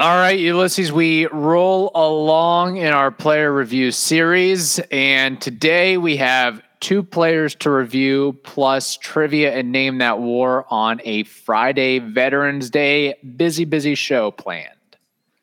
[0.00, 4.78] All right, Ulysses, we roll along in our player review series.
[4.92, 11.00] And today we have two players to review plus trivia and name that war on
[11.02, 14.70] a Friday Veterans Day busy, busy show planned.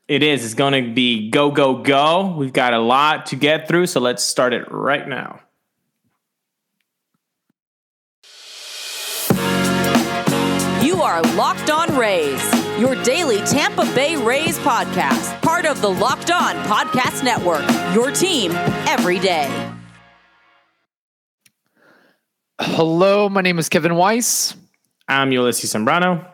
[0.07, 0.45] It is.
[0.45, 2.33] It's going to be go, go, go.
[2.37, 3.87] We've got a lot to get through.
[3.87, 5.41] So let's start it right now.
[10.81, 16.29] You are Locked On Rays, your daily Tampa Bay Rays podcast, part of the Locked
[16.29, 18.51] On Podcast Network, your team
[18.85, 19.71] every day.
[22.59, 24.55] Hello, my name is Kevin Weiss.
[25.07, 26.29] I'm Ulysses Sembrano.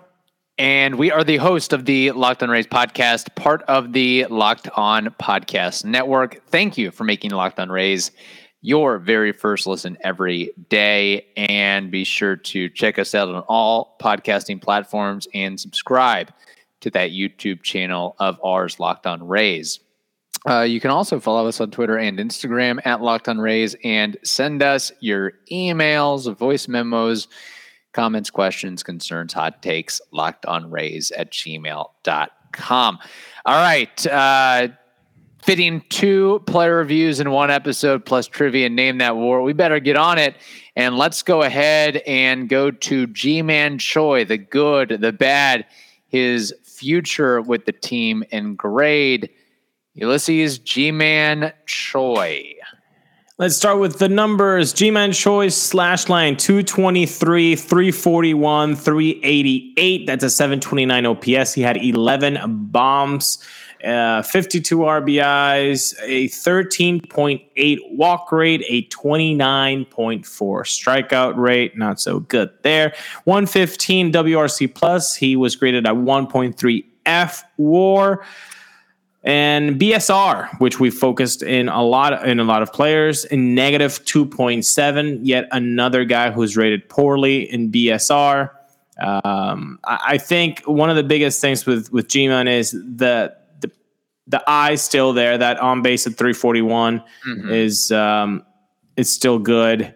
[0.58, 4.68] And we are the host of the Locked On Rays podcast, part of the Locked
[4.76, 6.44] On Podcast Network.
[6.48, 8.12] Thank you for making Locked On Rays
[8.62, 11.26] your very first listen every day.
[11.36, 16.32] And be sure to check us out on all podcasting platforms and subscribe
[16.82, 19.80] to that YouTube channel of ours, Locked On Rays.
[20.50, 24.18] Uh, you can also follow us on Twitter and Instagram at Locked On Rays and
[24.24, 27.28] send us your emails, voice memos,
[27.94, 33.00] comments, questions, concerns, hot takes, locked on rays at gmail.com.
[33.46, 34.08] All right.
[34.08, 34.70] Uh,
[35.44, 39.96] fitting two player reviews in one episode plus trivia name that war we better get
[39.96, 40.36] on it
[40.76, 45.66] and let's go ahead and go to Ji-Man Choi the good the bad
[46.08, 49.30] his future with the team and grade
[49.94, 52.56] ulysses Ji-Man Choi
[53.42, 54.72] Let's start with the numbers.
[54.72, 60.06] Ji-Man Choi slash line 223, 341, 388.
[60.06, 61.52] That's a 729 OPS.
[61.52, 62.38] He had 11
[62.70, 63.44] bombs
[63.84, 71.78] uh, 52 RBIs, a 13.8 walk rate, a 29.4 strikeout rate.
[71.78, 72.94] Not so good there.
[73.24, 75.16] 115 WRC plus.
[75.16, 78.24] He was graded at 1.3 F WAR
[79.24, 84.04] and BSR, which we focused in a lot in a lot of players, in negative
[84.06, 85.20] 2.7.
[85.22, 88.50] Yet another guy who's rated poorly in BSR.
[89.00, 93.41] Um, I, I, think one of the biggest things with with Ji-Man is that
[94.28, 95.38] the eye still there.
[95.38, 97.50] That on base at 341 mm-hmm.
[97.50, 98.46] is um,
[98.98, 99.94] is still good.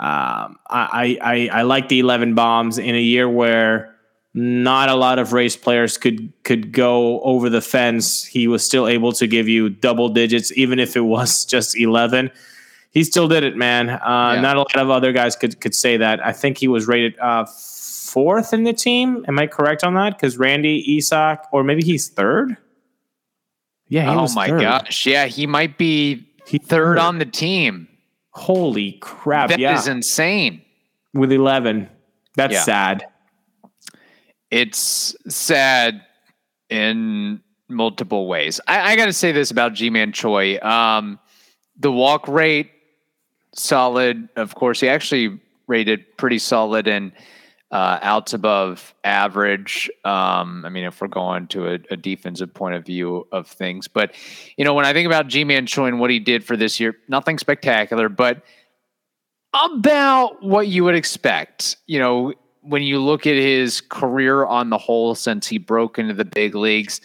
[0.00, 3.96] Um, I, I I like the 11 bombs in a year where
[4.34, 8.24] not a lot of Rays players could could go over the fence.
[8.24, 12.30] He was still able to give you double digits, even if it was just 11.
[12.90, 13.90] He still did it, man.
[13.90, 14.40] Uh, yeah.
[14.40, 16.24] Not a lot of other guys could could say that.
[16.24, 19.24] I think he was rated uh, fourth in the team.
[19.28, 20.16] Am I correct on that?
[20.16, 22.56] Because Randy Isak, or maybe he's third.
[23.88, 24.14] Yeah.
[24.14, 24.60] oh my third.
[24.60, 25.06] gosh.
[25.06, 27.88] Yeah, he might be he third, third on the team.
[28.30, 29.50] Holy crap!
[29.50, 29.78] That yeah.
[29.78, 30.62] is insane.
[31.14, 31.88] With eleven,
[32.36, 32.62] that's yeah.
[32.62, 33.06] sad.
[34.50, 36.02] It's sad
[36.70, 38.60] in multiple ways.
[38.66, 40.58] I, I got to say this about Ji-Man Choi.
[40.60, 41.18] Um,
[41.78, 42.70] the walk rate,
[43.54, 44.28] solid.
[44.36, 47.12] Of course, he actually rated pretty solid and
[47.70, 49.90] uh, outs above average.
[50.04, 53.88] Um, I mean, if we're going to a, a, defensive point of view of things,
[53.88, 54.14] but
[54.56, 56.96] you know, when I think about Ji-Man Choi and what he did for this year,
[57.08, 58.42] nothing spectacular, but
[59.52, 61.76] about what you would expect.
[61.86, 66.14] You know, when you look at his career on the whole since he broke into
[66.14, 67.02] the big leagues,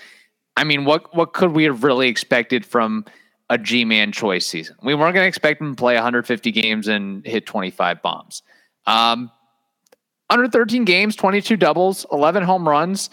[0.56, 3.06] I mean, what what could we have really expected from
[3.50, 4.78] a Ji-Man Choi's season?
[4.82, 8.44] We weren't going to expect him to play 150 games and hit 25 bombs.
[8.86, 9.32] Um,
[10.34, 13.12] 113 games, 22 doubles, 11 home runs.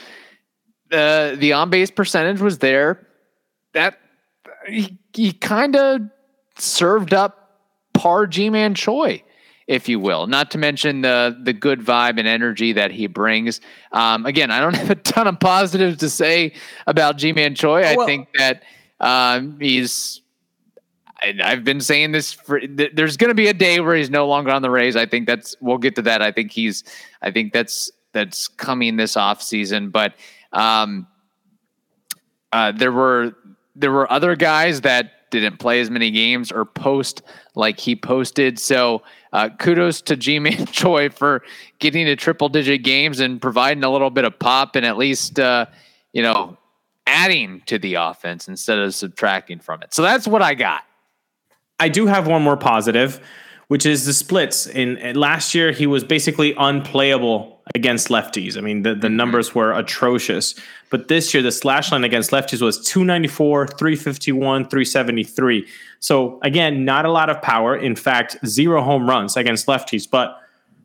[0.91, 3.07] Uh, the on base percentage was there.
[3.75, 3.99] That
[4.67, 6.01] he, he kind of
[6.57, 7.59] served up
[7.93, 9.23] par Ji-Man Choi,
[9.69, 10.27] if you will.
[10.27, 13.61] Not to mention the the good vibe and energy that he brings.
[13.93, 16.55] Um, again, I don't have a ton of positives to say
[16.87, 17.83] about Ji-Man Choi.
[17.83, 18.63] I well, think that
[18.99, 20.23] um, he's
[21.23, 22.61] I've been saying this for.
[22.67, 24.97] There's going to be a day where he's no longer on the Rays.
[24.97, 25.55] I think that's.
[25.61, 26.23] We'll get to that.
[26.23, 26.85] I think he's.
[27.23, 29.91] I think that's that's coming this off season.
[29.91, 30.15] But
[30.53, 31.07] um,
[32.53, 33.35] uh, there were
[33.77, 37.23] there were other guys that didn't play as many games or post
[37.55, 38.59] like he posted.
[38.59, 39.03] So
[39.33, 41.43] uh, kudos to Ji-Man Choi for
[41.79, 45.39] getting to triple digit games and providing a little bit of pop and at least
[45.39, 45.67] uh,
[46.13, 46.57] you know
[47.07, 49.93] adding to the offense instead of subtracting from it.
[49.95, 50.83] So that's what I got.
[51.81, 53.21] I do have one more positive,
[53.69, 54.67] which is the splits.
[54.67, 58.59] In, in, last year, he was basically unplayable against lefties.
[58.59, 59.17] I mean, the, the mm-hmm.
[59.17, 60.55] numbers were atrocious.
[60.91, 65.67] But this year, the slash line against lefties was 294, 351, 373.
[66.01, 67.77] So again, not a lot of power.
[67.77, 70.09] In fact, zero home runs against lefties.
[70.09, 70.37] But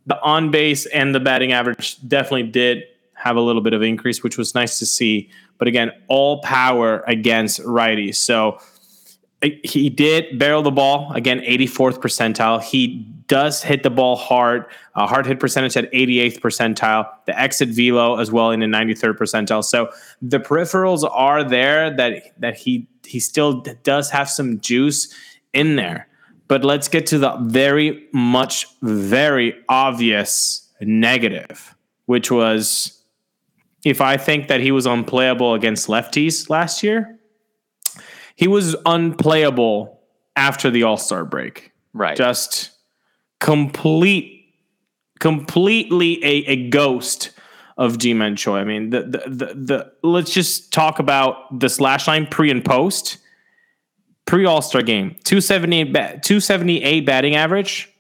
[0.06, 2.84] the on base and the batting average definitely did
[3.16, 5.30] have a little bit of increase, which was nice to see.
[5.58, 8.16] But again, all power against righties.
[8.16, 8.60] So
[9.64, 12.62] he did barrel the ball again 84th percentile.
[12.62, 14.66] He does hit the ball hard
[14.96, 17.10] uh, hard hit percentage at 88th percentile.
[17.26, 19.64] The exit velo as well in the 93rd percentile.
[19.64, 19.90] So
[20.22, 25.14] the peripherals are there that that he he still does have some juice
[25.54, 26.08] in there.
[26.48, 31.76] But let's get to the very much very obvious negative
[32.06, 33.04] which was
[33.84, 37.15] if i think that he was unplayable against lefties last year
[38.36, 40.02] he was unplayable
[40.36, 41.72] after the All Star break.
[41.94, 42.18] Right.
[42.18, 42.72] Just
[43.40, 44.54] complete,
[45.20, 47.32] completely a, a ghost
[47.78, 48.60] of Ji-Man Choi.
[48.60, 52.64] I mean, the, the, the, the, let's just talk about the slash line pre and
[52.64, 53.18] post.
[54.26, 57.94] Pre All Star game, 278, ba- 278 batting average,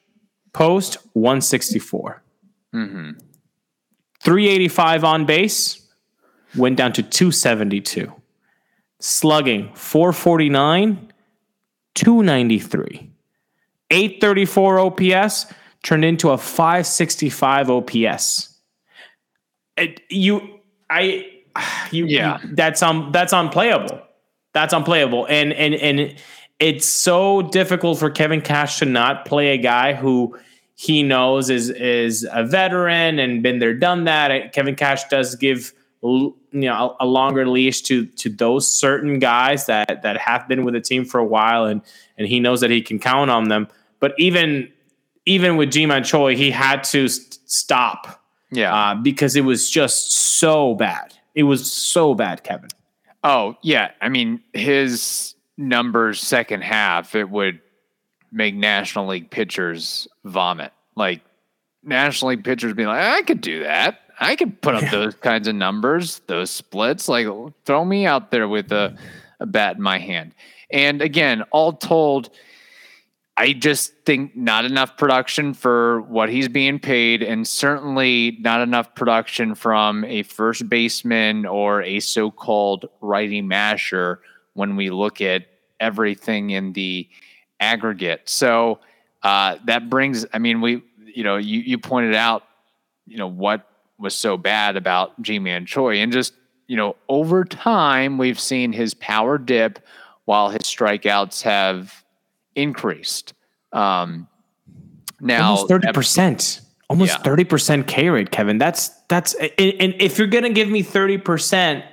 [0.53, 2.23] post 164.
[2.73, 3.11] Mm-hmm.
[4.21, 5.87] 385 on base,
[6.55, 8.11] went down to 272
[9.05, 11.11] slugging 449,
[11.93, 13.11] 293.
[13.91, 15.45] 834 OPS
[15.83, 18.59] turned into a 565 OPS.
[19.77, 20.59] It, you,
[20.89, 21.27] I,
[21.91, 24.01] you, yeah, you, that's um, that's unplayable.
[24.53, 26.15] That's unplayable, and and and
[26.59, 30.37] it's so difficult for Kevin Cash to not play a guy who
[30.75, 34.53] he knows is is a veteran and been there, done that.
[34.53, 35.73] Kevin Cash does give
[36.05, 40.73] you know a, longer leash to to those certain guys that that have been with
[40.73, 41.81] the team for a while and
[42.17, 43.67] and he knows that he can count on them.
[43.99, 44.71] But even
[45.25, 48.73] even with Ji-Man Choi he had to st- stop yeah.
[48.73, 51.13] uh, because it was just so bad.
[51.33, 52.69] It was so bad Kevin.
[53.23, 53.91] Oh yeah.
[54.01, 57.59] I mean his numbers second half it would
[58.31, 60.71] make National League pitchers vomit.
[60.95, 61.21] Like
[61.83, 64.91] National League pitchers being like I could do that I could put up yeah.
[64.91, 67.07] those kinds of numbers, those splits.
[67.07, 67.27] Like,
[67.65, 68.97] throw me out there with a,
[69.39, 70.33] a bat in my hand.
[70.71, 72.29] And again, all told,
[73.37, 78.95] I just think not enough production for what he's being paid, and certainly not enough
[78.95, 84.21] production from a first baseman or a so called righty masher
[84.53, 85.47] when we look at
[85.79, 87.07] everything in the
[87.59, 88.21] aggregate.
[88.25, 88.79] So
[89.21, 92.43] uh, that brings, I mean, we, you know, you, you pointed out,
[93.05, 95.97] you know, what was so bad about Ji-Man Choi.
[95.97, 96.33] And just,
[96.67, 99.79] you know, over time, we've seen his power dip
[100.25, 102.03] while his strikeouts have
[102.55, 103.33] increased.
[103.71, 104.27] Um,
[105.19, 106.61] now, almost 30%.
[106.87, 108.59] Almost thirty percent K rate, Kevin.
[108.59, 111.83] That's that's and, and if you're gonna give me thirty percent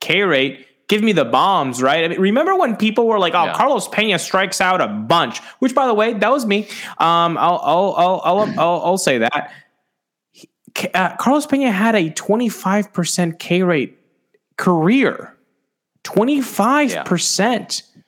[0.00, 2.04] K rate, give me the bombs, right?
[2.04, 3.54] I mean, remember when people were like, "Oh, yeah.
[3.54, 6.68] Carlos Pena strikes out a bunch," which, by the way, that was me.
[6.98, 9.52] Um, I'll I'll I'll I'll, I'll, I'll say that
[10.94, 13.98] uh, Carlos Pena had a 25% K rate
[14.56, 15.36] career.
[16.04, 17.48] 25%.
[17.48, 18.02] Yeah.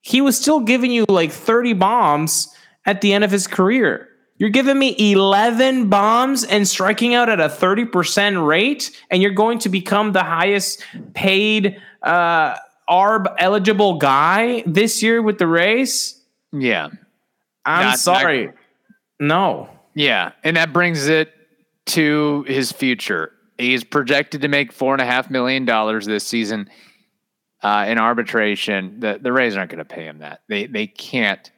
[0.00, 2.54] He was still giving you like 30 bombs
[2.86, 4.08] at the end of his career.
[4.36, 9.58] You're giving me 11 bombs and striking out at a 30% rate, and you're going
[9.60, 10.84] to become the highest
[11.14, 12.56] paid uh,
[12.88, 16.20] ARB eligible guy this year with the Rays?
[16.52, 16.88] Yeah.
[17.64, 18.46] I'm not, sorry.
[18.46, 18.54] Not,
[19.20, 19.70] no.
[19.94, 20.32] Yeah.
[20.42, 21.32] And that brings it
[21.86, 23.32] to his future.
[23.58, 26.68] He's projected to make four and a half million dollars this season
[27.62, 29.00] uh, in arbitration.
[29.00, 30.42] The the Rays aren't going to pay him that.
[30.48, 31.50] They they can't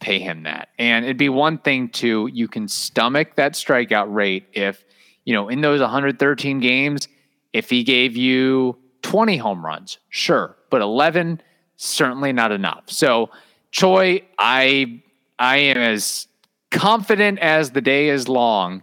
[0.00, 0.68] pay him that.
[0.78, 4.84] And it'd be one thing to you can stomach that strikeout rate if
[5.24, 7.08] you know in those 113 games
[7.52, 11.40] if he gave you 20 home runs, sure, but 11
[11.76, 12.84] certainly not enough.
[12.86, 13.30] So
[13.72, 15.02] Choi, I
[15.38, 16.28] I am as
[16.70, 18.82] confident as the day is long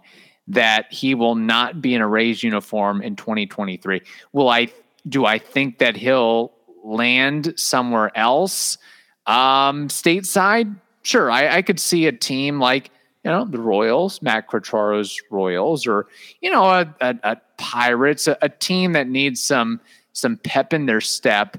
[0.50, 4.02] that he will not be in a Rays uniform in 2023.
[4.34, 4.68] Will I
[5.08, 6.52] do I think that he'll
[6.84, 8.78] land somewhere else
[9.26, 10.76] um, stateside?
[11.04, 12.92] Sure, I, I could see a team like
[13.24, 16.08] you know the Royals, Matt Quatraro's Royals, or
[16.42, 19.80] you know a, a, a Pirates, a, a, team that needs some
[20.14, 21.58] some pep in their step,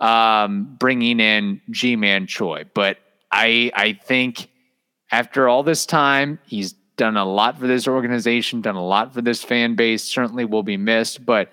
[0.00, 2.64] um, bringing in Ji-Man Choi.
[2.72, 2.98] But
[3.32, 4.48] I I think
[5.10, 9.22] after all this time, he's done a lot for this organization, done a lot for
[9.22, 11.50] this fan base, certainly will be missed, but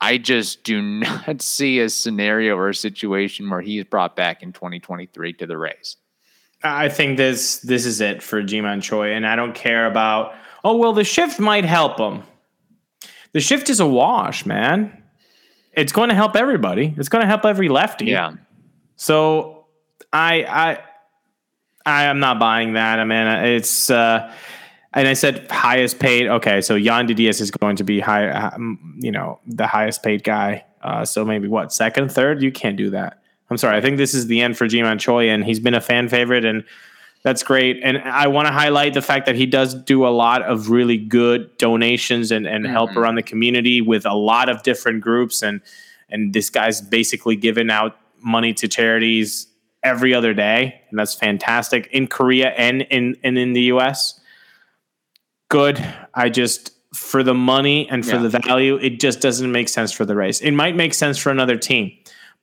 [0.00, 4.52] I just do not see a scenario or a situation where he's brought back in
[4.52, 5.96] 2023 to the Rays.
[6.62, 10.76] I think this this is it for Ji-Man Choi, and I don't care about oh
[10.76, 12.24] well the shift might help him.
[13.32, 15.04] The shift is a wash, man.
[15.72, 16.94] It's going to help everybody.
[16.96, 18.06] It's going to help every lefty.
[18.06, 18.32] Yeah.
[18.96, 19.66] So
[20.12, 20.78] I I
[21.86, 22.98] I am not buying that.
[22.98, 24.32] I mean, it's uh
[24.94, 26.28] and I said highest paid.
[26.28, 30.24] Okay, so Yandy Diaz is going to be high, um, you know, the highest paid
[30.24, 30.64] guy.
[30.82, 32.42] Uh, so maybe what second, third?
[32.42, 33.22] You can't do that.
[33.50, 33.76] I'm sorry.
[33.76, 36.44] I think this is the end for Ji-Man Choi, and he's been a fan favorite,
[36.44, 36.64] and
[37.22, 37.80] that's great.
[37.82, 40.96] And I want to highlight the fact that he does do a lot of really
[40.96, 42.72] good donations and, and mm-hmm.
[42.72, 45.60] help around the community with a lot of different groups, and
[46.10, 49.46] and this guy's basically giving out money to charities
[49.82, 54.17] every other day, and that's fantastic in Korea and in and in the U.S.
[55.48, 55.84] Good.
[56.14, 58.22] I just for the money and for yeah.
[58.22, 60.40] the value, it just doesn't make sense for the Rays.
[60.40, 61.92] It might make sense for another team,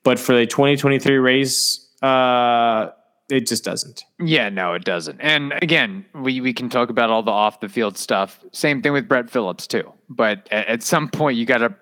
[0.02, 2.90] but for the 2023 Rays, uh,
[3.28, 4.04] it just doesn't.
[4.20, 5.20] Yeah, no, it doesn't.
[5.20, 8.40] And again, we, we can talk about all the off the field stuff.
[8.52, 9.92] Same thing with Brett Phillips too.
[10.08, 11.74] But at, at some point, you got to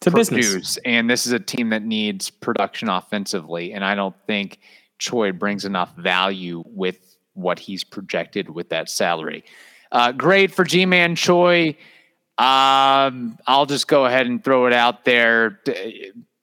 [0.00, 0.28] produce.
[0.28, 0.78] Business.
[0.84, 3.72] And this is a team that needs production offensively.
[3.72, 4.58] And I don't think
[4.98, 9.44] Choi brings enough value with what he's projected with that salary.
[9.90, 11.76] Uh, great for Ji-Man Choi.
[12.38, 15.60] Um, I'll just go ahead and throw it out there.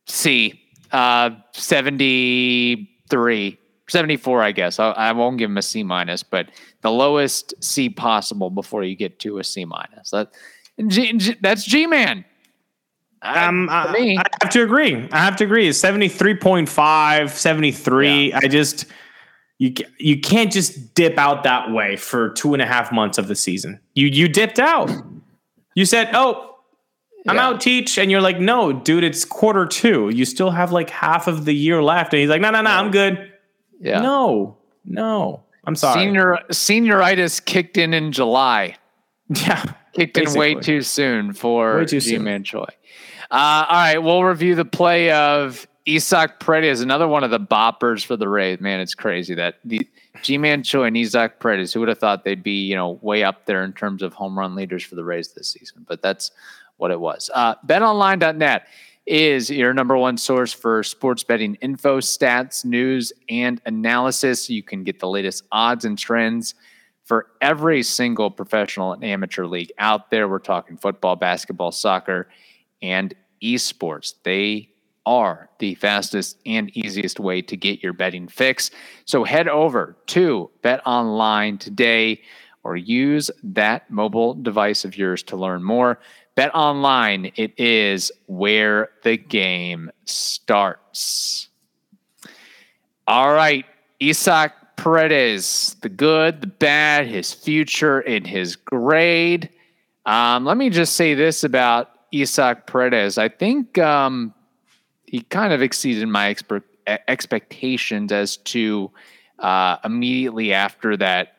[0.07, 0.61] C,
[0.91, 4.79] uh, 73, 74, I guess.
[4.79, 6.49] I, I, won't give him a C minus, but
[6.81, 10.09] the lowest C possible before you get to a C minus.
[10.09, 10.33] That,
[10.87, 12.25] G, G, that's Ji-Man.
[13.21, 15.07] Um, I, I, have to agree.
[15.11, 15.69] I have to agree.
[15.69, 18.29] 73.5, 73.
[18.29, 18.39] Yeah.
[18.43, 18.85] I just
[19.57, 23.27] you you can't just dip out that way for two and a half months of
[23.27, 23.79] the season.
[23.93, 24.91] You you dipped out.
[25.75, 26.55] You said, "Oh,
[27.27, 27.47] I'm yeah.
[27.47, 30.09] out, teach," and you're like, "No, dude, it's quarter two.
[30.09, 32.69] You still have like half of the year left." And he's like, "No, no, no,
[32.69, 33.31] I'm good."
[33.79, 34.01] Yeah.
[34.01, 36.01] No, no, I'm sorry.
[36.01, 38.75] Senior senioritis kicked in in July.
[39.27, 40.51] Yeah, kicked basically.
[40.51, 42.67] in way too soon for Ji-Man Choi.
[43.31, 48.03] Uh, all right, we'll review the play of Isaac Paredes, another one of the boppers
[48.03, 48.59] for the Rays.
[48.59, 49.87] Man, it's crazy that the
[50.23, 53.45] Ji-Man Choi and Isaac Paredes, who would have thought they'd be, you know, way up
[53.45, 56.31] there in terms of home run leaders for the Rays this season, but that's
[56.77, 57.29] what it was.
[57.33, 58.67] Uh, betonline.net
[59.05, 64.49] is your number one source for sports betting info, stats, news, and analysis.
[64.49, 66.55] You can get the latest odds and trends
[67.03, 70.27] for every single professional and amateur league out there.
[70.27, 72.27] We're talking football, basketball, soccer,
[72.81, 73.13] and
[73.43, 74.15] esports.
[74.23, 74.69] They
[75.05, 78.71] are the fastest and easiest way to get your betting fix.
[79.05, 82.21] So head over to Bet Online today
[82.63, 85.99] or use that mobile device of yours to learn more.
[86.33, 91.47] Bet Online, it is where the game starts.
[93.07, 93.65] All right,
[94.01, 99.49] Isaac Paredes, the good, the bad, his future, and his grade.
[100.05, 103.17] Um, let me just say this about Isaac Paredes.
[103.17, 104.33] I think um,
[105.15, 106.35] he kind of exceeded my
[107.07, 108.91] expectations as to
[109.39, 111.37] uh, immediately after that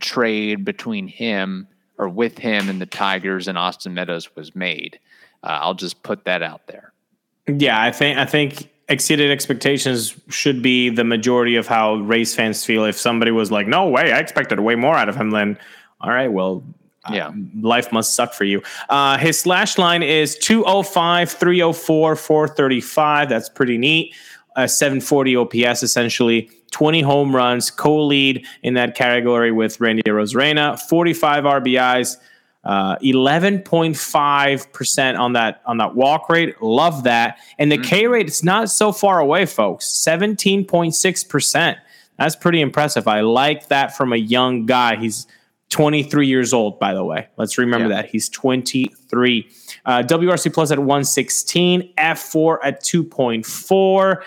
[0.00, 4.98] trade between him or with him and the Tigers and Austin Meadows was made.
[5.42, 6.94] Uh, I'll just put that out there.
[7.46, 12.64] Yeah, I think I think exceeded expectations should be the majority of how Rays fans
[12.64, 12.86] feel.
[12.86, 15.58] If somebody was like, "No way, I expected way more out of him," then
[16.00, 16.64] all right, well,
[17.10, 17.28] yeah.
[17.28, 18.62] Uh, life must suck for you.
[18.88, 23.28] Uh, his slash line is 205, 304, 435.
[23.28, 24.14] That's pretty neat.
[24.54, 26.50] Uh, 740 OPS, essentially.
[26.70, 30.78] 20 home runs, co lead in that category with Randy Arozarena.
[30.80, 32.18] 45 RBIs.
[32.64, 37.84] Uh, 11.5% on that on that walk rate love that and the mm-hmm.
[37.84, 41.76] k rate it's not so far away folks 17.6%
[42.18, 45.26] that's pretty impressive i like that from a young guy he's
[45.72, 47.26] 23 years old, by the way.
[47.36, 48.02] Let's remember yeah.
[48.02, 48.10] that.
[48.10, 49.50] He's 23.
[49.84, 54.22] Uh, WRC plus at 116, F4 at 2.4.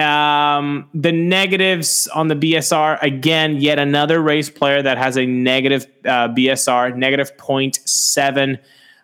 [0.00, 5.86] Um, the negatives on the BSR, again, yet another Rays player that has a negative
[6.04, 8.58] uh, BSR, negative 0.7.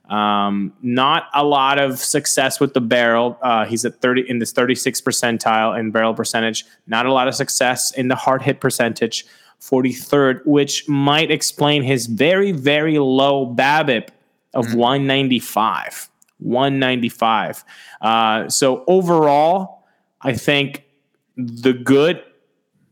[0.09, 3.37] Um, not a lot of success with the barrel.
[3.43, 6.65] Uh, he's at 30 in this 36 percentile in barrel percentage.
[6.87, 9.27] Not a lot of success in the hard hit percentage.
[9.61, 14.09] 43rd, which might explain his very, very low BABIP
[14.53, 14.79] of mm-hmm.
[14.79, 16.09] 195.
[16.39, 17.65] 195.
[18.01, 19.87] Uh, so overall,
[20.21, 20.85] I think
[21.37, 22.23] the good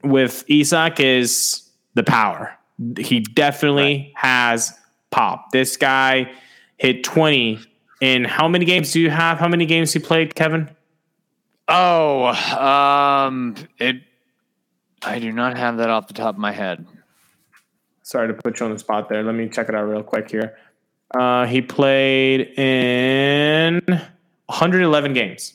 [0.02, 2.56] with Isaac is the power.
[2.98, 4.12] He definitely right.
[4.14, 4.72] has
[5.10, 5.50] pop.
[5.52, 6.32] This guy
[6.78, 7.60] hit 20
[8.00, 9.38] in how many games do you have?
[9.38, 10.70] How many games he played, Kevin?
[11.68, 12.26] Oh,
[12.58, 14.02] um, it
[15.04, 16.86] I do not have that off the top of my head.
[18.02, 19.22] Sorry to put you on the spot there.
[19.22, 20.56] Let me check it out real quick here.
[21.14, 25.54] Uh, he played in 111 games.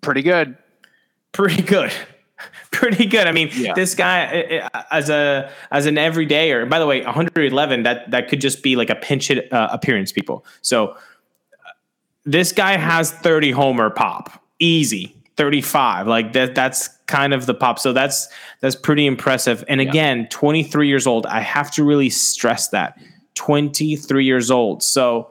[0.00, 0.56] Pretty good.
[1.32, 1.92] Pretty good.
[2.70, 3.26] pretty good.
[3.26, 3.72] I mean, yeah.
[3.74, 6.68] this guy uh, uh, as a as an everydayer.
[6.68, 10.12] By the way, 111 that that could just be like a pinch hit uh, appearance,
[10.12, 10.44] people.
[10.60, 10.96] So uh,
[12.24, 16.06] this guy has 30 homer pop, easy 35.
[16.06, 16.54] Like that.
[16.54, 17.78] That's kind of the pop.
[17.78, 18.28] So that's
[18.60, 19.64] that's pretty impressive.
[19.68, 21.26] And again, 23 years old.
[21.26, 22.98] I have to really stress that
[23.34, 24.82] 23 years old.
[24.82, 25.30] So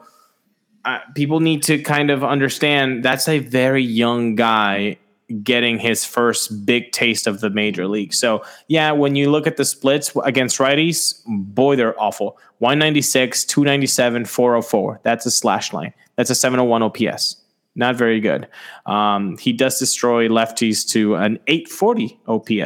[0.84, 4.96] uh, people need to kind of understand that's a very young guy
[5.42, 8.14] getting his first big taste of the major league.
[8.14, 12.38] So, yeah, when you look at the splits against righties, boy, they're awful.
[12.58, 15.00] 196, 297, 404.
[15.02, 15.92] That's a slash line.
[16.14, 17.36] That's a 701 OPS.
[17.76, 18.48] Not very good.
[18.86, 22.64] Um, he does destroy lefties to an 840 OPS, which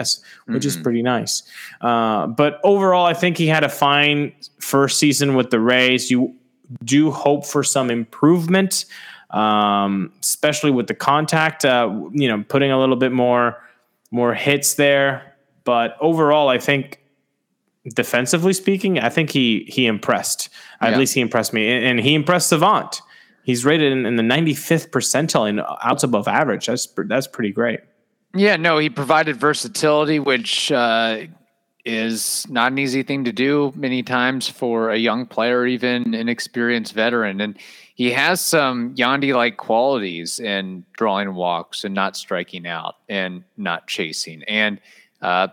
[0.62, 0.68] mm-hmm.
[0.68, 1.42] is pretty nice.
[1.80, 6.12] Uh, but overall, I think he had a fine first season with the Rays.
[6.12, 6.34] You
[6.84, 8.84] do hope for some improvement,
[9.30, 11.64] um, especially with the contact.
[11.64, 13.60] Uh, you know, putting a little bit more
[14.12, 15.34] more hits there.
[15.64, 17.00] But overall, I think
[17.94, 20.50] defensively speaking, I think he he impressed.
[20.80, 20.88] Yeah.
[20.88, 23.02] At least he impressed me, and, and he impressed Savant.
[23.50, 26.66] He's rated in, in, the 95th percentile in outs above average.
[26.66, 27.80] That's that's pretty great.
[28.32, 31.22] Yeah, no, he provided versatility, which uh,
[31.84, 36.28] is not an easy thing to do many times for a young player, even an
[36.28, 37.40] experienced veteran.
[37.40, 37.58] And
[37.96, 43.88] he has some Yandy like qualities in drawing walks and not striking out and not
[43.88, 44.44] chasing.
[44.44, 44.80] And
[45.22, 45.48] uh,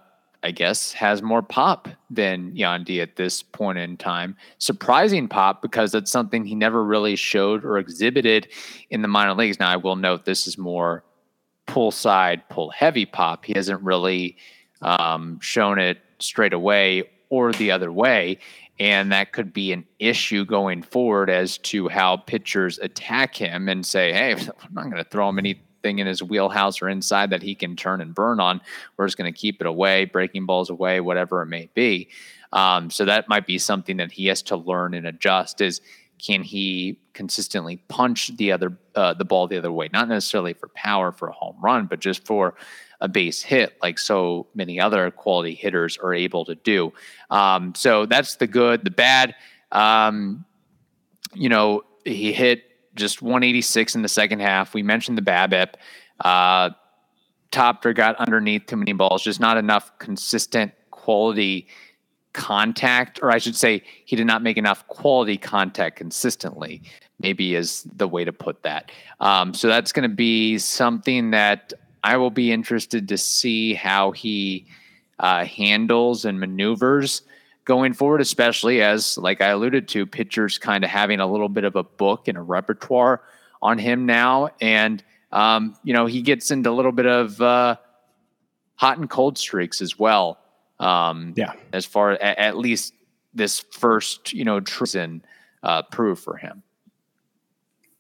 [0.48, 4.38] I guess has more pop than Yandy at this point in time.
[4.60, 8.48] Surprising pop because that's something he never really showed or exhibited
[8.90, 9.60] in the minor leagues.
[9.60, 11.04] Now, I will note this is more
[11.66, 13.44] pull side, pull heavy pop.
[13.44, 14.38] He hasn't really
[14.82, 18.40] um, shown it straight away or the other way.
[18.80, 23.86] And that could be an issue going forward as to how pitchers attack him and
[23.86, 24.32] say, hey,
[24.64, 25.40] I'm not going to throw him
[25.88, 28.62] anything in his wheelhouse or inside that he can turn and burn on.
[28.98, 32.10] We're just going to keep it away, breaking balls away, whatever it may be.
[32.52, 35.82] Um, so that might be something that he has to learn and adjust is
[36.20, 40.68] can he consistently punch the other uh, the ball the other way not necessarily for
[40.70, 42.56] power for a home run but just for
[43.02, 46.92] a base hit like so many other quality hitters are able to do.
[47.30, 48.84] Um, so that's the good.
[48.84, 49.36] The bad,
[49.72, 50.46] um,
[51.36, 52.67] you know, he hit
[52.98, 54.74] just 186 in the second half.
[54.74, 55.76] We mentioned the BABIP.
[56.20, 56.72] Uh,
[57.52, 61.68] Topter got underneath too many balls, just not enough consistent quality
[62.34, 66.82] contact, or I should say, he did not make enough quality contact consistently.
[67.20, 68.92] Maybe is the way to put that.
[69.20, 74.12] Um, so that's going to be something that I will be interested to see how
[74.12, 74.68] he
[75.20, 77.24] uh, handles and maneuvers
[77.68, 81.66] going forward, especially as, like I alluded to, pitchers kind of having a little bit
[81.66, 83.22] of a book and a repertoire
[83.62, 84.50] on him now.
[84.62, 85.04] And,
[85.34, 87.76] um, you know, he gets into a little bit of uh,
[88.76, 90.40] hot and cold streaks as well.
[90.80, 91.54] Um, yeah.
[91.74, 92.94] As far as at least
[93.34, 95.26] this first, you know, season
[95.62, 96.64] uh, prove for him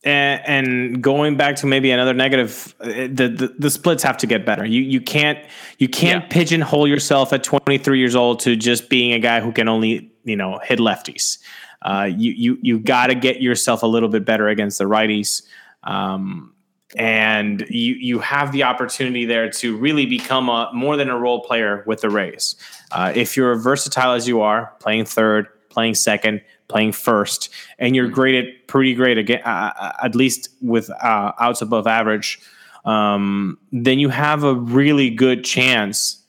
[0.07, 4.27] and, and going back to maybe another negative, uh, the, the, the splits have to
[4.27, 4.65] get better.
[4.65, 5.37] You you can't
[5.79, 6.29] you can't yeah.
[6.29, 10.37] pigeonhole yourself at 23 years old to just being a guy who can only you
[10.37, 11.39] know hit lefties.
[11.81, 15.41] Uh, you you you got to get yourself a little bit better against the righties.
[15.83, 16.53] Um,
[16.95, 21.41] and you you have the opportunity there to really become a more than a role
[21.41, 22.55] player with the Rays.
[22.91, 27.49] Uh, if you're versatile as you are, playing third, playing second, playing first,
[27.79, 31.87] and you're great at pretty great again, uh, uh, at least with uh, outs above
[31.87, 32.39] average,
[32.85, 36.23] um, then you have a really good chance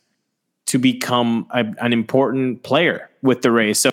[0.67, 3.79] to become a, an important player with the Rays.
[3.79, 3.91] So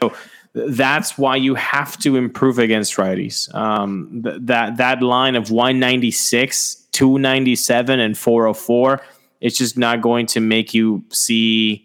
[0.53, 3.53] that's why you have to improve against righties.
[3.53, 9.01] Um, th- that that line of 196, 297, and 404,
[9.41, 11.84] it's just not going to make you see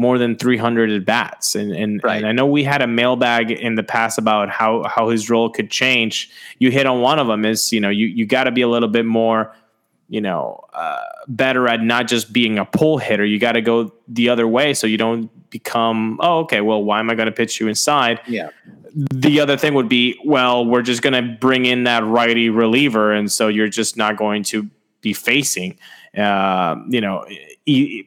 [0.00, 1.54] more than 300 at bats.
[1.54, 2.16] And, and, right.
[2.16, 5.50] and, I know we had a mailbag in the past about how, how his role
[5.50, 6.30] could change.
[6.58, 8.68] You hit on one of them is, you know, you, you got to be a
[8.68, 9.54] little bit more,
[10.08, 13.26] you know, uh, better at not just being a pull hitter.
[13.26, 16.98] You got to go the other way so you don't become, oh, okay, well, why
[16.98, 18.22] am I going to pitch you inside?
[18.26, 18.48] Yeah.
[18.94, 23.12] The other thing would be, well, we're just going to bring in that righty reliever.
[23.12, 24.70] And so you're just not going to
[25.02, 25.78] be facing,
[26.16, 27.24] uh, you know,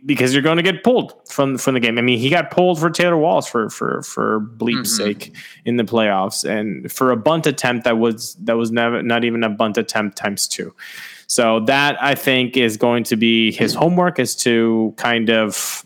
[0.05, 1.97] because you're going to get pulled from from the game.
[1.97, 5.05] I mean, he got pulled for Taylor Walls for for for bleep's mm-hmm.
[5.05, 9.23] sake in the playoffs, and for a bunt attempt that was that was never not
[9.23, 10.75] even a bunt attempt times two.
[11.27, 15.85] So that I think is going to be his homework is to kind of,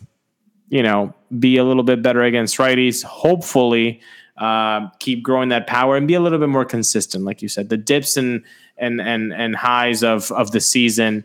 [0.68, 3.04] you know, be a little bit better against righties.
[3.04, 4.00] Hopefully,
[4.38, 7.68] uh, keep growing that power and be a little bit more consistent, like you said.
[7.68, 8.44] The dips and
[8.76, 11.24] and and and highs of of the season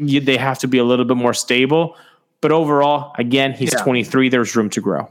[0.00, 1.96] you, they have to be a little bit more stable.
[2.40, 3.82] But overall, again, he's Yeah.
[3.82, 4.28] 23.
[4.28, 5.08] There's room to grow.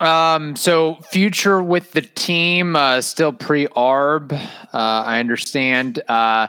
[0.00, 4.32] Um, so future with the team, uh, still pre arb.
[4.32, 4.38] Uh,
[4.72, 6.02] I understand.
[6.08, 6.48] Uh,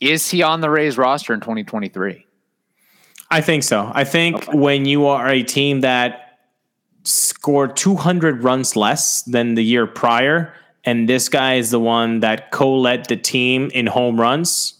[0.00, 2.24] is he on the Rays roster in 2023?
[3.30, 3.90] I think so.
[3.92, 6.38] I think when you are a team that
[7.02, 10.52] scored 200 runs less than the year prior,
[10.84, 14.75] and this guy is the one that co-led the team in home runs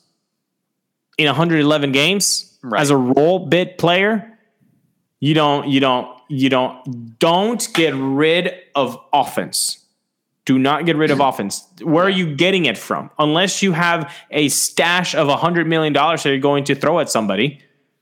[1.19, 2.81] in 111 games Right.
[2.81, 4.39] as a role bit player,
[5.21, 9.79] you don't, you don't, you don't, don't get rid of offense.
[10.47, 11.67] Do not get rid of offense.
[11.83, 13.11] Where are you getting it from?
[13.19, 17.61] Unless you have a stash of $100 million that you're going to throw at somebody,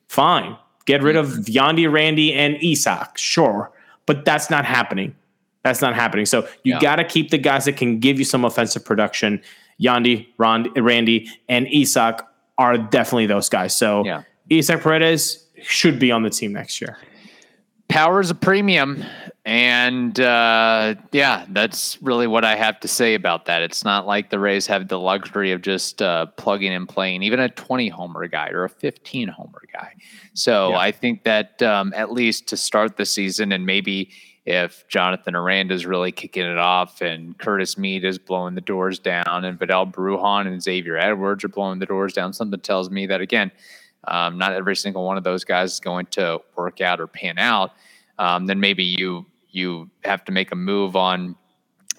[0.09, 0.57] fine.
[0.87, 1.40] Get rid of mm-hmm.
[1.53, 3.70] Yandy, Randy, and Isaac, sure.
[4.07, 5.14] But that's not happening.
[5.62, 6.27] That's not happening.
[6.27, 6.81] So you Yeah.
[6.81, 9.42] got to keep the guys that can give you some offensive production.
[9.81, 12.20] Yandy, Rond, Randy, and Isaac
[12.58, 13.76] are definitely those guys.
[13.76, 14.22] So Yeah.
[14.52, 16.98] Isaac Paredes should be on the team next year.
[17.88, 19.04] Power is a premium.
[19.46, 23.60] And uh, yeah, that's really what I have to say about that.
[23.60, 27.40] It's not like the Rays have the luxury of just uh, plugging and playing even
[27.40, 29.94] a 20 homer guy or a 15 homer guy.
[30.32, 30.78] So Yeah.
[30.78, 34.10] I think that um, at least to start the season, and maybe
[34.46, 38.98] if Jonathan Aranda is really kicking it off and Curtis Mead is blowing the doors
[38.98, 43.07] down and Vidal Brujan and Xavier Edwards are blowing the doors down, something tells me
[43.07, 43.50] that again,
[44.07, 47.38] um, not every single one of those guys is going to work out or pan
[47.38, 47.72] out.
[48.18, 51.37] Um, then maybe you you have to make a move on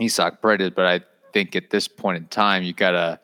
[0.01, 1.01] Isaac Paredes, but I
[1.33, 3.19] think at this point in time, you gotta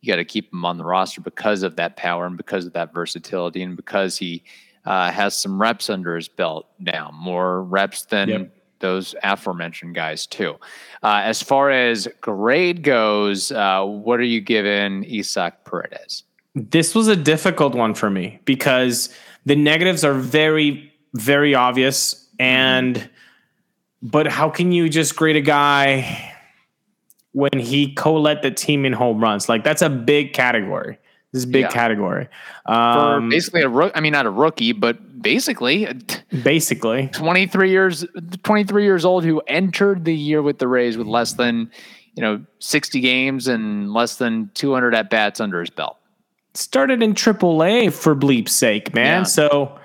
[0.00, 2.94] you gotta keep him on the roster because of that power and because of that
[2.94, 4.42] versatility and because he
[4.84, 8.56] uh, has some reps under his belt now, more reps than Yep.
[8.80, 10.56] those aforementioned guys too.
[11.02, 16.24] Uh, as far as grade goes, uh, what are you giving Isaac Paredes?
[16.54, 19.08] This was a difficult one for me because
[19.46, 22.28] the negatives are very, very obvious.
[22.38, 23.08] And,
[24.02, 26.32] but how can you just grade a guy
[27.32, 29.48] when he co led the team in home runs?
[29.48, 30.98] Like, that's a big category.
[31.34, 31.68] This is a big Yeah.
[31.70, 32.28] category.
[32.64, 35.88] For Um, basically a rook, I mean not a rookie, but basically
[36.44, 38.06] basically, 23 years
[38.44, 41.70] 23 years old who entered the year with the Rays with less than
[42.14, 45.96] you know 60 games and less than 200 at bats under his belt.
[46.54, 49.22] started in AAA for bleep's sake, man.
[49.22, 49.22] Yeah.
[49.24, 49.76] So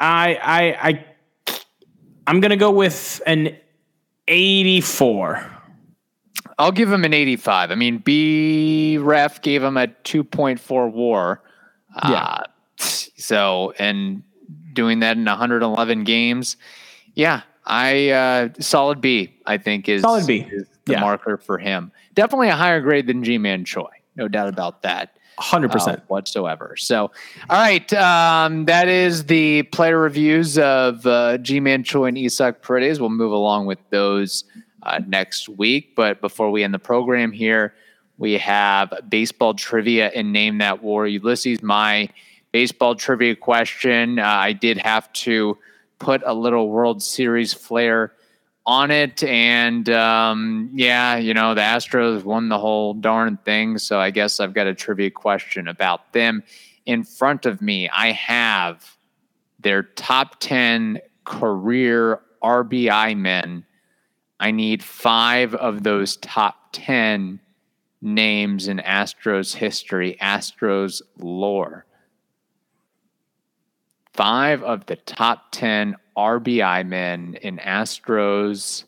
[0.00, 1.04] I I I
[2.26, 3.56] I'm gonna go with an
[4.26, 5.40] 84.
[6.58, 7.70] I'll give him an 85.
[7.70, 11.40] I mean, B ref gave him a 2.4 WAR.
[12.04, 12.10] Yeah.
[12.12, 12.42] Uh,
[12.78, 14.22] so and
[14.72, 16.56] doing that in 111 games,
[17.14, 19.34] yeah, I uh, solid B.
[19.46, 20.46] I think is Solid B.
[20.50, 21.00] is the Yeah.
[21.00, 21.92] marker for him.
[22.14, 25.14] Definitely a higher grade than Ji-Man Choi, no doubt about that.
[25.38, 25.88] 100%.
[25.88, 26.74] uh, whatsoever.
[26.76, 27.12] So,
[27.48, 32.98] all right, um, that is the player reviews of uh, Ji-Man Choi and Isaac Paredes.
[33.00, 34.42] We'll move along with those
[34.82, 35.94] uh, next week.
[35.96, 37.74] But before we end the program here,
[38.16, 41.06] we have baseball trivia and name that war.
[41.06, 42.08] Ulysses, my
[42.52, 44.18] baseball trivia question.
[44.18, 45.58] Uh, I did have to
[45.98, 48.12] put a little World Series flair
[48.68, 49.22] on it.
[49.24, 53.78] And um, yeah, you know, the Astros won the whole darn thing.
[53.78, 56.42] So I guess I've got a trivia question about them.
[56.84, 58.96] In front of me, I have
[59.58, 63.64] their top 10 career RBI men.
[64.40, 67.40] I need five of those top 10
[68.00, 71.84] names in Astros history, Astros lore.
[74.12, 78.84] Five of the top 10 RBI men in Astros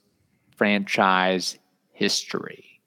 [0.56, 1.58] franchise
[1.92, 2.80] history.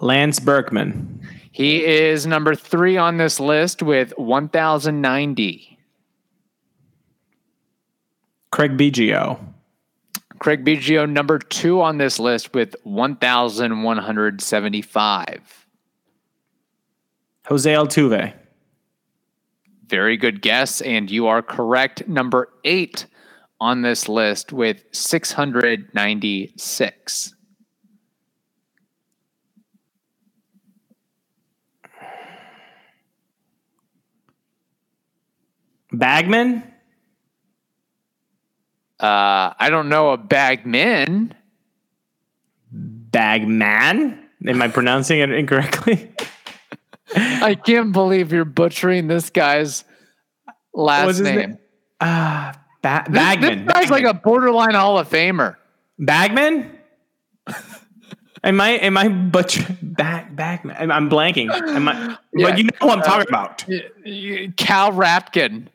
[0.00, 1.20] Lance Berkman.
[1.52, 5.78] He is number three on this list with 1,090.
[8.50, 9.38] Craig Biggio.
[10.38, 15.66] Craig Biggio, number two on this list with 1,175.
[17.46, 18.32] Jose Altuve.
[19.86, 22.08] Very good guess, and you are correct.
[22.08, 23.06] Number eight
[23.60, 27.34] on this list with 696.
[35.92, 36.72] Bagman.
[38.98, 41.34] Uh, I don't know a Bagman.
[42.72, 44.18] Bagman.
[44.46, 46.12] Am I pronouncing it incorrectly?
[47.14, 49.84] I can't believe you're butchering this guy's
[50.74, 51.36] last name.
[51.36, 51.58] name?
[52.00, 53.66] Ah, ba- Bagman.
[53.66, 55.56] This guy's like a borderline Hall of Famer.
[55.98, 56.72] Bagman.
[58.44, 60.76] Am I am I butcher bag Bagman?
[60.78, 61.50] I'm, I'm blanking.
[61.50, 62.16] Am I?
[62.34, 62.50] Yeah.
[62.50, 63.64] But you know who I'm talking about.
[63.66, 65.68] Y- y- Cal Rapkin.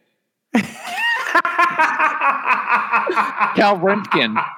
[3.56, 4.44] Cal Ripken.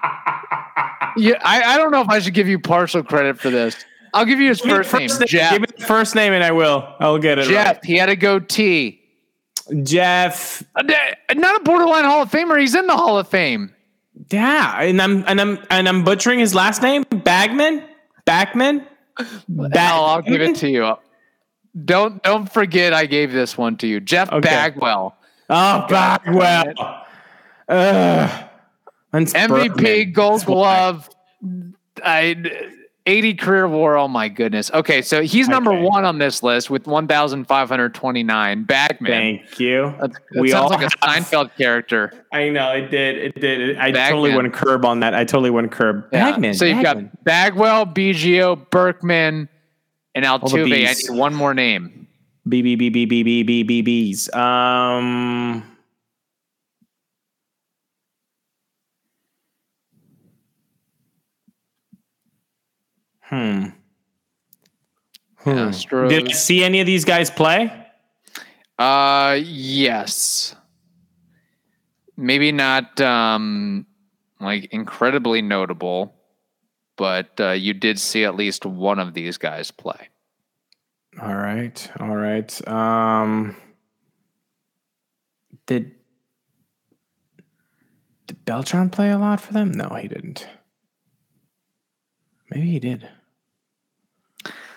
[1.16, 3.86] Yeah, I, I don't know if I should give you partial credit for this.
[4.16, 5.28] I'll give you his Give me first, name, name.
[5.28, 5.52] Jeff.
[5.52, 6.92] Give me the first name and I will.
[7.00, 7.84] I'll get it Jeff.
[7.84, 9.00] He had a goatee.
[9.84, 10.64] Jeff.
[10.76, 10.82] Uh,
[11.36, 12.60] Not a borderline Hall of Famer.
[12.60, 13.76] He's in the Hall of Fame.
[14.32, 17.04] Yeah, and I'm and I'm and I'm butchering his last name.
[17.04, 17.84] Bagman.
[18.26, 18.88] Backman.
[19.48, 20.96] Bag- Hell, I'll give it to you.
[21.86, 24.50] Don't don't forget I gave this one to you, Jeff Okay.
[24.50, 25.16] Bagwell,
[25.48, 27.02] Oh, Bagwell.
[27.70, 30.14] Vince MVP.
[30.14, 30.46] Gold.
[30.46, 31.10] Glove,
[32.04, 32.36] I,
[33.06, 33.98] 80 career war.
[33.98, 34.72] Oh my goodness.
[34.72, 35.84] Okay, so he's number Okay.
[35.84, 38.64] one on this list with 1,529.
[38.64, 39.12] Bagman.
[39.12, 39.94] Thank you.
[40.00, 42.14] That, that we sounds all like a Seinfeld character.
[42.32, 43.18] I know it did.
[43.18, 43.78] It did.
[43.78, 44.10] I Bagman.
[44.10, 45.14] totally went curb on that.
[45.14, 46.06] I totally went curb.
[46.14, 46.32] Yeah.
[46.32, 46.54] Bagman.
[46.54, 47.06] So you've Bagman.
[47.14, 49.50] got Bagwell, Biggio, Berkman,
[50.16, 50.88] and Altuve.
[50.88, 52.08] I need one more name.
[52.48, 54.34] B B B B B B B B B's.
[54.34, 55.64] Um.
[63.34, 63.66] Hmm.
[65.38, 65.50] Hmm.
[65.50, 66.10] Astros.
[66.10, 67.72] Did I see any of these guys play?
[68.78, 70.56] Uh, yes.
[72.16, 73.88] Maybe not um
[74.40, 76.14] like incredibly notable,
[76.96, 80.10] but uh, you did see at least one of these guys play.
[81.20, 81.92] All right.
[82.00, 82.68] All right.
[82.68, 83.56] Um.
[85.66, 85.96] Did
[88.28, 89.72] Did Beltran play a lot for them?
[89.72, 90.48] No, he didn't.
[92.52, 93.10] Maybe he did.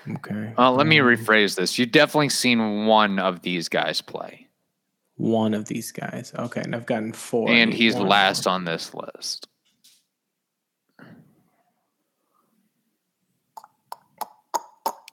[0.08, 0.52] Okay.
[0.56, 1.78] Uh, let me Um, rephrase this.
[1.78, 4.48] You've definitely seen one of these guys play,
[5.16, 6.32] one of these guys.
[6.38, 7.50] Okay, and I've gotten four.
[7.50, 9.48] And he's one last on this list.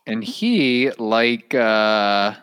[0.06, 2.34] And he, like uh,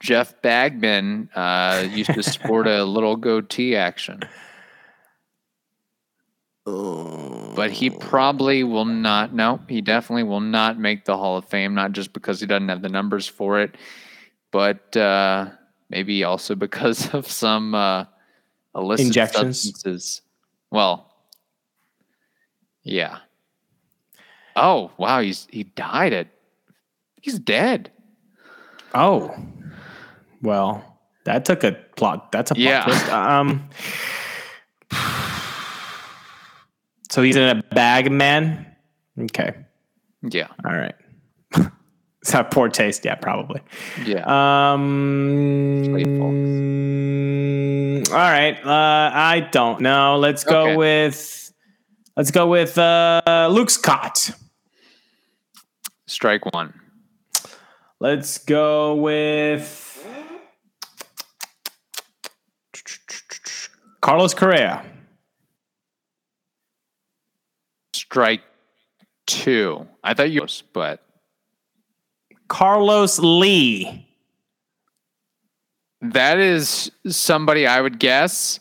[0.00, 4.20] Jeff Bagman, uh, used to sport a little goatee action.
[6.66, 7.52] More.
[7.54, 9.32] But he probably will not.
[9.32, 11.74] No, he definitely will not make the Hall of Fame.
[11.74, 13.76] Not just because he doesn't have the numbers for it,
[14.50, 15.50] but uh,
[15.90, 18.04] maybe also because of some uh,
[18.74, 19.60] illicit Injections?
[19.60, 20.22] substances.
[20.70, 21.12] Well,
[22.82, 23.18] yeah.
[24.56, 26.28] Oh wow, he's he died at.
[27.20, 27.90] He's dead.
[28.92, 29.34] Oh,
[30.42, 32.30] well, that took a plot.
[32.32, 32.84] That's a plot Yeah.
[32.84, 33.08] twist.
[33.12, 33.68] Um.
[37.14, 38.66] So he's in a bag, man.
[39.16, 39.54] Okay.
[40.22, 40.96] Yeah, All right.
[41.56, 43.04] Is that poor taste?
[43.04, 43.60] Yeah, probably.
[44.04, 44.24] yeah.
[44.72, 45.94] Um.
[48.10, 48.58] All right.
[48.64, 50.16] Uh, I don't know.
[50.18, 50.76] Let's go Okay.
[50.76, 51.52] with.
[52.16, 54.32] Let's go with uh, Luke Scott.
[56.08, 56.74] Strike one.
[58.00, 60.04] Let's go with
[64.00, 64.84] Carlos Correa.
[68.14, 68.42] Strike
[69.26, 69.88] two.
[70.04, 71.02] I thought you, was, but
[72.46, 74.06] Carlos Lee.
[76.00, 78.60] That is somebody I would guess,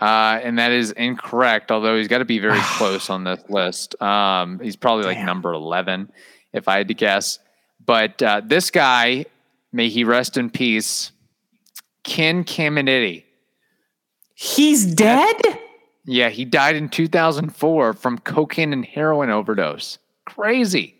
[0.00, 1.70] uh, and that is incorrect.
[1.70, 4.00] Although he's got to be very close on this list.
[4.00, 5.26] Um, he's probably like Damn.
[5.26, 6.10] number eleven,
[6.54, 7.38] if I had to guess.
[7.84, 9.26] But uh, this guy,
[9.72, 11.12] may he rest in peace,
[12.02, 13.24] Ken Caminiti.
[14.32, 15.36] He's dead?
[16.06, 19.98] Yeah, he died in 2004 from cocaine and heroin overdose.
[20.24, 20.94] Crazy.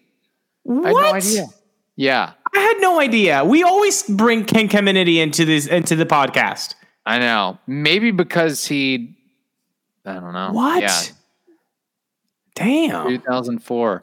[0.65, 0.87] What?
[0.87, 1.47] I had no idea.
[1.95, 3.45] Yeah, I had no idea.
[3.45, 6.75] We always bring Ken Caminiti into this into the podcast.
[7.07, 7.59] I know.
[7.67, 9.17] Maybe because he,
[10.05, 10.51] I don't know.
[10.53, 10.83] What?
[10.83, 11.03] Yeah,
[12.57, 13.09] Damn.
[13.09, 14.03] 2004.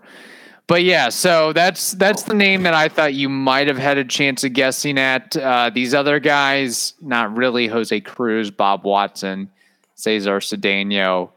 [0.68, 4.06] But yeah, so that's that's the name that I thought you might have had a
[4.06, 5.36] chance of guessing at.
[5.36, 7.68] Uh, these other guys, not really.
[7.68, 9.52] Jose Cruz, Bob Watson,
[9.96, 11.32] Cesar Cedeno,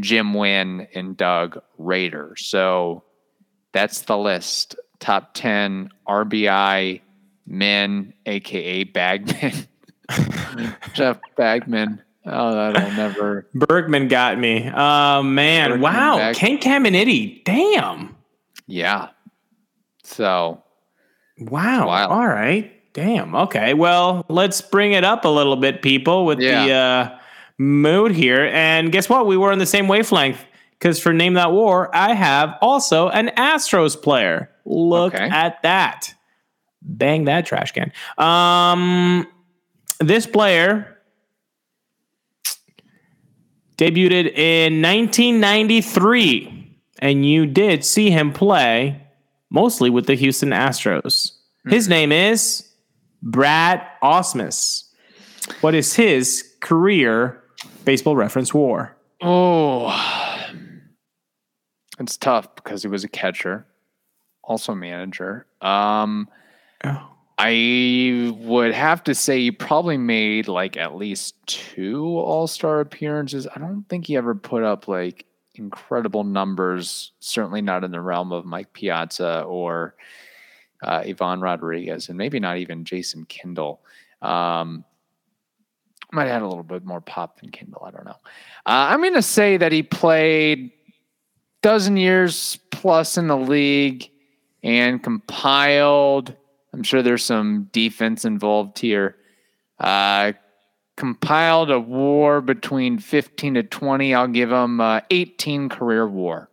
[0.00, 2.34] Jim Wynn, and Doug Rader.
[2.36, 3.04] So
[3.72, 4.76] that's the list.
[4.98, 7.00] Top ten RBI
[7.46, 9.52] men, aka Bagman,
[10.94, 12.02] Jeff Bagman.
[12.24, 13.46] Oh, that'll never.
[13.54, 14.70] Bergman got me.
[14.74, 15.70] Oh man.
[15.70, 16.16] Bergman wow.
[16.16, 16.36] back.
[16.36, 17.44] Ken Caminiti.
[17.44, 18.16] Damn.
[18.66, 19.10] Yeah.
[20.02, 20.62] So
[21.38, 21.88] Wow.
[21.88, 22.72] All right.
[22.94, 23.34] Damn.
[23.34, 23.74] Okay.
[23.74, 27.18] Well, let's bring it up a little bit, people, with the uh,
[27.58, 28.46] mood here.
[28.52, 29.26] And guess what?
[29.26, 30.44] We were on the same wavelength
[30.78, 34.50] because for Name That War, I have also an Astros player.
[34.64, 35.28] Look Okay.
[35.28, 36.12] at that.
[36.82, 37.92] Bang that trash can.
[38.18, 39.26] Um,
[40.00, 40.98] this player
[43.78, 49.02] debuted in 1993, and you did see him play
[49.50, 51.32] mostly with the Houston Astros.
[51.68, 52.68] His name is
[53.22, 54.84] Brad Ausmus.
[55.60, 57.42] What is his career
[57.86, 58.94] baseball reference war?
[59.22, 59.90] Oh,
[61.98, 63.66] it's tough because he was a catcher,
[64.44, 65.46] also a manager.
[65.62, 66.28] Um,
[66.84, 67.08] Oh.
[67.38, 73.46] I would have to say he probably made like at least two All Star appearances.
[73.54, 77.12] I don't think he ever put up like incredible numbers.
[77.20, 79.94] Certainly not in the realm of Mike Piazza or
[80.82, 83.80] uh, Ivan Rodriguez, and maybe not even Jason Kendall.
[84.22, 84.84] Um,
[86.12, 87.84] might have had a little bit more pop than Kendall.
[87.84, 88.16] I don't know.
[88.64, 90.70] Uh, I'm going to say that he played
[91.62, 94.08] dozen years plus in the league
[94.62, 96.34] and compiled.
[96.72, 99.16] I'm sure there's some defense involved here.
[99.78, 100.32] Uh,
[100.96, 104.14] compiled a war between 15 to 20.
[104.14, 106.50] I'll give him uh, 18 career war.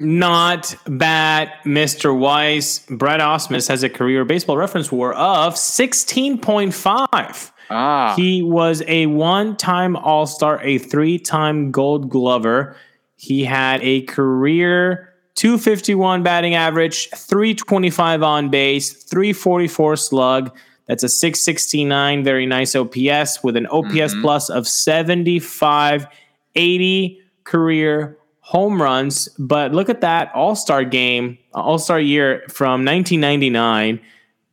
[0.00, 2.18] Not bad, Mr.
[2.18, 2.78] Weiss.
[2.88, 7.50] Brad Ausmus has a career baseball reference war of 16.5.
[7.72, 12.74] Ah, He was a one time All Star, a three time Gold Glover.
[13.16, 20.56] He had a career 251 batting average, 325 on base, 344 slug.
[20.86, 26.06] That's a 669, very nice OPS with an OPS plus of 75,
[26.56, 28.16] 80 career
[28.50, 29.28] home runs.
[29.38, 34.00] But look at that All Star game, All Star year from 1999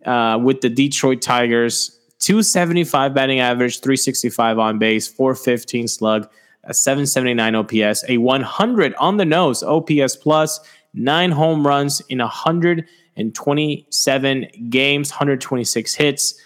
[0.05, 1.99] uh, with the Detroit Tigers.
[2.19, 6.29] 275 batting average, 365 on base, 415 slug,
[6.63, 10.59] a 779 OPS, a 100 on the nose OPS plus,
[10.93, 16.39] nine home runs in 127 games, 126 hits.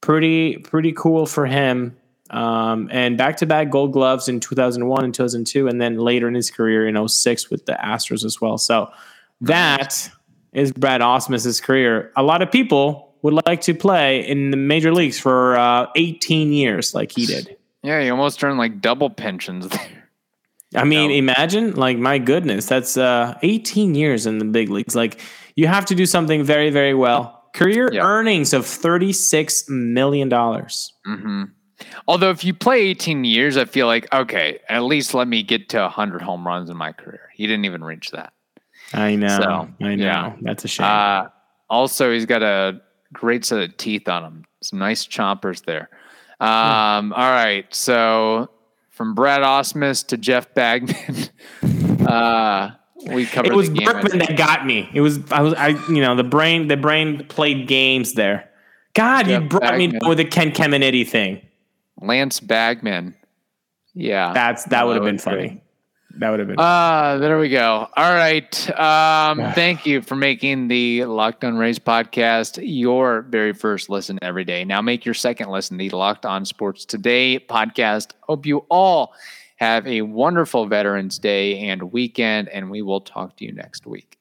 [0.00, 1.94] Pretty pretty cool for him.
[2.30, 6.34] Um, and back to back Gold Gloves in 2001 and 2002, and then later in
[6.34, 8.58] his career in 06 with the Astros as well.
[8.58, 8.90] So
[9.42, 10.10] that
[10.52, 12.10] is Brad Ausmus's career.
[12.16, 16.52] A lot of people would like to play in the major leagues for uh, 18
[16.52, 17.56] years, like he did.
[17.82, 19.80] yeah, he almost earned like double pensions there.
[20.74, 21.16] I mean, No.
[21.16, 24.96] imagine, like, my goodness, that's uh, 18 years in the big leagues.
[24.96, 25.20] Like,
[25.54, 27.44] you have to do something very, very well.
[27.54, 28.02] Career Yeah.
[28.02, 30.28] earnings of $36 million.
[31.04, 31.44] hmm
[32.08, 35.68] Although if you play 18 years, I feel like okay, at least let me get
[35.70, 37.30] to 100 home runs in my career.
[37.34, 38.32] He didn't even reach that.
[38.92, 39.38] I know.
[39.40, 40.04] So, I know.
[40.04, 40.36] yeah.
[40.42, 40.86] That's a shame.
[40.86, 41.28] Uh,
[41.68, 42.80] also, he's got a
[43.12, 44.44] great set of teeth on him.
[44.62, 45.90] Some nice chompers there.
[46.38, 48.50] Um, All right, so
[48.90, 51.30] from Brad Ausmus to Jeff Bagman,
[52.06, 52.70] uh,
[53.06, 53.86] we covered it was the game.
[53.86, 54.88] Berkman that got me.
[54.92, 58.50] It was I was I you know the brain the brain played games there.
[58.94, 60.00] God, Jeff you brought me Bagman.
[60.00, 61.40] down with the Ken Caminiti thing.
[62.00, 63.14] Lance Bagman.
[63.94, 64.32] Yeah.
[64.32, 65.48] That's that would have been was great.
[65.48, 65.62] funny.
[66.18, 66.56] That would have been.
[66.58, 67.88] Ah, there we go.
[67.94, 68.78] All right.
[68.78, 74.44] Um, thank you for making the Locked On Rays podcast your very first listen every
[74.44, 74.64] day.
[74.64, 78.12] Now make your second listen the Locked On Sports Today podcast.
[78.20, 79.12] Hope you all
[79.56, 84.15] have a wonderful Veterans Day and weekend, and we will talk to you next week.